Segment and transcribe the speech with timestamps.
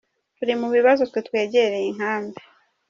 [0.37, 2.39] Turi mu bibazo twe twegereye inkambi.